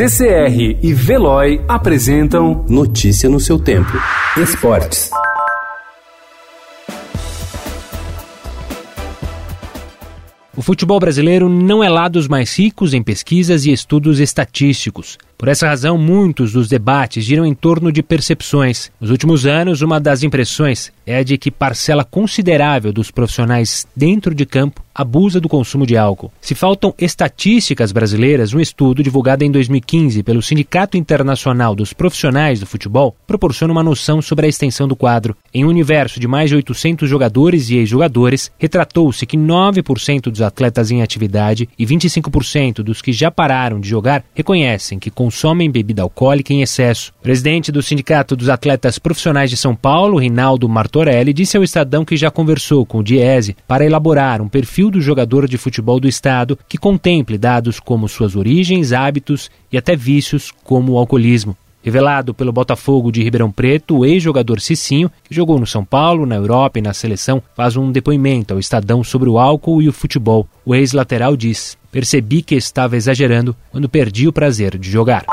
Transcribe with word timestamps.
CCR 0.00 0.78
e 0.82 0.94
Veloy 0.94 1.60
apresentam 1.68 2.64
Notícia 2.66 3.28
no 3.28 3.38
seu 3.38 3.58
tempo. 3.58 3.92
Esportes. 4.34 5.10
O 10.56 10.62
futebol 10.62 10.98
brasileiro 10.98 11.50
não 11.50 11.84
é 11.84 11.90
lá 11.90 12.08
dos 12.08 12.26
mais 12.26 12.58
ricos 12.58 12.94
em 12.94 13.02
pesquisas 13.02 13.66
e 13.66 13.72
estudos 13.72 14.20
estatísticos. 14.20 15.18
Por 15.40 15.48
essa 15.48 15.66
razão, 15.66 15.96
muitos 15.96 16.52
dos 16.52 16.68
debates 16.68 17.24
giram 17.24 17.46
em 17.46 17.54
torno 17.54 17.90
de 17.90 18.02
percepções. 18.02 18.92
Nos 19.00 19.08
últimos 19.08 19.46
anos, 19.46 19.80
uma 19.80 19.98
das 19.98 20.22
impressões 20.22 20.92
é 21.06 21.16
a 21.16 21.22
de 21.22 21.38
que 21.38 21.50
parcela 21.50 22.04
considerável 22.04 22.92
dos 22.92 23.10
profissionais 23.10 23.86
dentro 23.96 24.34
de 24.34 24.44
campo 24.44 24.84
abusa 24.94 25.40
do 25.40 25.48
consumo 25.48 25.86
de 25.86 25.96
álcool. 25.96 26.30
Se 26.42 26.54
faltam 26.54 26.94
estatísticas 26.98 27.90
brasileiras, 27.90 28.52
um 28.52 28.60
estudo 28.60 29.02
divulgado 29.02 29.42
em 29.42 29.50
2015 29.50 30.22
pelo 30.22 30.42
Sindicato 30.42 30.98
Internacional 30.98 31.74
dos 31.74 31.94
Profissionais 31.94 32.60
do 32.60 32.66
Futebol 32.66 33.16
proporciona 33.26 33.72
uma 33.72 33.82
noção 33.82 34.20
sobre 34.20 34.44
a 34.44 34.48
extensão 34.48 34.86
do 34.86 34.94
quadro. 34.94 35.34
Em 35.54 35.64
um 35.64 35.68
universo 35.68 36.20
de 36.20 36.28
mais 36.28 36.50
de 36.50 36.56
800 36.56 37.08
jogadores 37.08 37.70
e 37.70 37.76
ex-jogadores, 37.76 38.52
retratou-se 38.58 39.24
que 39.24 39.38
9% 39.38 40.24
dos 40.24 40.42
atletas 40.42 40.90
em 40.90 41.00
atividade 41.00 41.66
e 41.78 41.86
25% 41.86 42.82
dos 42.82 43.00
que 43.00 43.12
já 43.12 43.30
pararam 43.30 43.80
de 43.80 43.88
jogar 43.88 44.22
reconhecem 44.34 44.98
que 44.98 45.10
consomem 45.10 45.29
bebida 45.70 46.02
alcoólica 46.02 46.52
em 46.52 46.62
excesso. 46.62 47.12
O 47.20 47.22
presidente 47.22 47.72
do 47.72 47.82
Sindicato 47.82 48.36
dos 48.36 48.48
Atletas 48.48 48.98
Profissionais 48.98 49.50
de 49.50 49.56
São 49.56 49.74
Paulo, 49.74 50.18
Rinaldo 50.18 50.68
Martorelli, 50.68 51.32
disse 51.32 51.56
ao 51.56 51.64
Estadão 51.64 52.04
que 52.04 52.16
já 52.16 52.30
conversou 52.30 52.84
com 52.84 52.98
o 52.98 53.02
Diese 53.02 53.56
para 53.66 53.84
elaborar 53.84 54.40
um 54.40 54.48
perfil 54.48 54.90
do 54.90 55.00
jogador 55.00 55.48
de 55.48 55.58
futebol 55.58 56.00
do 56.00 56.08
Estado 56.08 56.58
que 56.68 56.78
contemple 56.78 57.38
dados 57.38 57.80
como 57.80 58.08
suas 58.08 58.36
origens, 58.36 58.92
hábitos 58.92 59.50
e 59.72 59.78
até 59.78 59.96
vícios 59.96 60.52
como 60.64 60.92
o 60.92 60.98
alcoolismo. 60.98 61.56
Revelado 61.82 62.34
pelo 62.34 62.52
Botafogo 62.52 63.10
de 63.10 63.22
Ribeirão 63.22 63.50
Preto, 63.50 63.98
o 63.98 64.04
ex-jogador 64.04 64.60
Cicinho, 64.60 65.10
que 65.24 65.34
jogou 65.34 65.58
no 65.58 65.66
São 65.66 65.82
Paulo, 65.82 66.26
na 66.26 66.34
Europa 66.34 66.78
e 66.78 66.82
na 66.82 66.92
seleção, 66.92 67.42
faz 67.56 67.74
um 67.74 67.90
depoimento 67.90 68.52
ao 68.52 68.60
Estadão 68.60 69.02
sobre 69.02 69.30
o 69.30 69.38
álcool 69.38 69.80
e 69.80 69.88
o 69.88 69.92
futebol. 69.92 70.46
O 70.64 70.74
ex-lateral 70.74 71.34
diz: 71.34 71.78
Percebi 71.90 72.42
que 72.42 72.54
estava 72.54 72.96
exagerando 72.96 73.56
quando 73.70 73.88
perdi 73.88 74.28
o 74.28 74.32
prazer 74.32 74.78
de 74.78 74.90
jogar. 74.90 75.24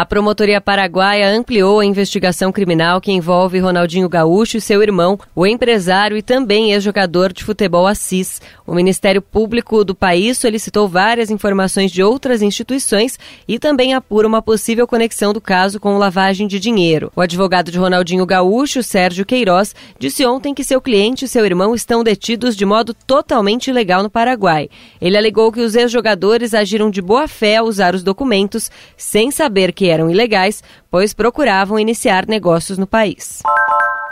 A 0.00 0.06
promotoria 0.06 0.62
paraguaia 0.62 1.28
ampliou 1.28 1.78
a 1.78 1.84
investigação 1.84 2.50
criminal 2.50 3.02
que 3.02 3.12
envolve 3.12 3.58
Ronaldinho 3.58 4.08
Gaúcho 4.08 4.56
e 4.56 4.60
seu 4.60 4.82
irmão, 4.82 5.20
o 5.36 5.46
empresário 5.46 6.16
e 6.16 6.22
também 6.22 6.72
ex-jogador 6.72 7.34
de 7.34 7.44
futebol 7.44 7.86
Assis. 7.86 8.40
O 8.66 8.74
Ministério 8.74 9.20
Público 9.20 9.84
do 9.84 9.94
país 9.94 10.38
solicitou 10.38 10.88
várias 10.88 11.30
informações 11.30 11.92
de 11.92 12.02
outras 12.02 12.40
instituições 12.40 13.18
e 13.46 13.58
também 13.58 13.92
apura 13.92 14.26
uma 14.26 14.40
possível 14.40 14.86
conexão 14.86 15.34
do 15.34 15.40
caso 15.40 15.78
com 15.78 15.98
lavagem 15.98 16.46
de 16.46 16.58
dinheiro. 16.58 17.12
O 17.14 17.20
advogado 17.20 17.70
de 17.70 17.78
Ronaldinho 17.78 18.24
Gaúcho, 18.24 18.82
Sérgio 18.82 19.26
Queiroz, 19.26 19.74
disse 19.98 20.24
ontem 20.24 20.54
que 20.54 20.64
seu 20.64 20.80
cliente 20.80 21.26
e 21.26 21.28
seu 21.28 21.44
irmão 21.44 21.74
estão 21.74 22.02
detidos 22.02 22.56
de 22.56 22.64
modo 22.64 22.94
totalmente 22.94 23.68
ilegal 23.68 24.02
no 24.02 24.08
Paraguai. 24.08 24.70
Ele 24.98 25.18
alegou 25.18 25.52
que 25.52 25.60
os 25.60 25.74
ex-jogadores 25.74 26.54
agiram 26.54 26.90
de 26.90 27.02
boa 27.02 27.28
fé 27.28 27.56
ao 27.56 27.66
usar 27.66 27.94
os 27.94 28.02
documentos, 28.02 28.70
sem 28.96 29.30
saber 29.30 29.74
que 29.74 29.89
eram 29.90 30.10
ilegais, 30.10 30.62
pois 30.90 31.12
procuravam 31.12 31.78
iniciar 31.78 32.26
negócios 32.26 32.78
no 32.78 32.86
país. 32.86 33.42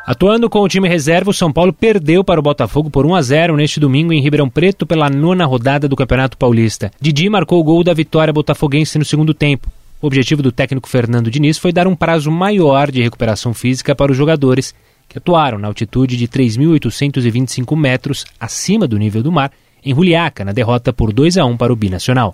Atuando 0.09 0.48
com 0.48 0.61
o 0.61 0.69
time 0.69 0.89
reserva, 0.89 1.31
o 1.31 1.34
São 1.34 1.53
Paulo 1.53 1.71
perdeu 1.71 2.25
para 2.25 2.41
o 2.41 2.43
Botafogo 2.43 2.89
por 2.89 3.05
1 3.05 3.15
a 3.15 3.21
0 3.21 3.57
neste 3.57 3.79
domingo 3.79 4.11
em 4.11 4.23
Ribeirão 4.23 4.49
Preto 4.49 4.87
pela 4.87 5.11
nona 5.11 5.45
rodada 5.45 5.87
do 5.87 5.95
Campeonato 5.95 6.37
Paulista. 6.39 6.91
Didi 6.99 7.29
marcou 7.29 7.61
o 7.61 7.62
gol 7.65 7.84
da 7.84 7.93
vitória 7.93 8.33
botafoguense 8.33 8.99
no 8.99 9.05
segundo 9.05 9.34
tempo. 9.34 9.71
O 10.01 10.06
objetivo 10.06 10.43
do 10.43 10.51
técnico 10.51 10.89
Fernando 10.89 11.31
Diniz 11.31 11.59
foi 11.59 11.73
dar 11.73 11.87
um 11.87 11.95
prazo 11.95 12.31
maior 12.31 12.91
de 12.91 13.03
recuperação 13.03 13.53
física 13.53 13.95
para 13.95 14.11
os 14.11 14.17
jogadores, 14.17 14.75
que 15.09 15.19
atuaram 15.19 15.59
na 15.59 15.69
altitude 15.69 16.17
de 16.17 16.27
3.825 16.27 17.77
metros 17.77 18.25
acima 18.41 18.88
do 18.88 18.97
nível 18.97 19.22
do 19.22 19.31
mar, 19.31 19.53
em 19.84 19.94
Juliaca, 19.94 20.43
na 20.43 20.53
derrota 20.53 20.91
por 20.91 21.12
2 21.12 21.37
a 21.37 21.44
1 21.44 21.56
para 21.56 21.72
o 21.72 21.77
Binacional. 21.77 22.33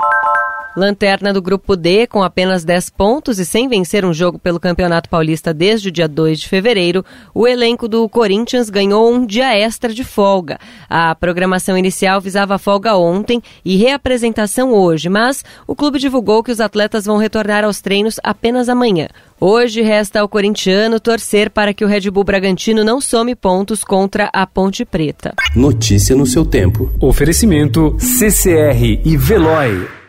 Lanterna 0.76 1.32
do 1.32 1.40
Grupo 1.40 1.76
D, 1.76 2.06
com 2.06 2.22
apenas 2.22 2.64
10 2.64 2.90
pontos 2.90 3.38
e 3.38 3.44
sem 3.44 3.68
vencer 3.68 4.04
um 4.04 4.12
jogo 4.12 4.38
pelo 4.38 4.58
Campeonato 4.58 5.08
Paulista 5.08 5.54
desde 5.54 5.88
o 5.88 5.92
dia 5.92 6.08
2 6.08 6.40
de 6.40 6.48
fevereiro, 6.48 7.04
o 7.32 7.46
elenco 7.46 7.86
do 7.86 8.08
Corinthians 8.08 8.68
ganhou 8.68 9.12
um 9.12 9.24
dia 9.24 9.56
extra 9.56 9.92
de 9.92 10.02
folga. 10.02 10.58
A 10.88 11.14
programação 11.14 11.78
inicial 11.78 12.20
visava 12.20 12.58
folga 12.58 12.96
ontem 12.96 13.40
e 13.64 13.76
reapresentação 13.76 14.72
hoje, 14.72 15.08
mas 15.08 15.44
o 15.66 15.76
clube 15.76 15.98
divulgou 15.98 16.42
que 16.42 16.50
os 16.50 16.60
atletas 16.60 17.04
vão 17.04 17.18
retornar 17.18 17.64
aos 17.64 17.80
treinos 17.80 18.18
apenas 18.22 18.68
amanhã. 18.68 19.08
Hoje 19.41 19.82
resta 19.82 20.20
ao 20.20 20.28
corintiano 20.28 20.98
torcer 20.98 21.50
para 21.50 21.74
que 21.74 21.84
o 21.84 21.88
Red 21.88 22.10
Bull 22.10 22.24
Bragantino 22.24 22.82
não 22.82 23.00
some 23.00 23.34
pontos 23.34 23.84
contra 23.84 24.30
a 24.32 24.46
Ponte 24.46 24.84
Preta. 24.84 25.34
Notícia 25.54 26.16
no 26.16 26.26
seu 26.26 26.44
tempo. 26.44 26.92
Oferecimento 27.00 27.96
CCR 27.98 29.00
e 29.04 29.16
Veloy. 29.16 30.03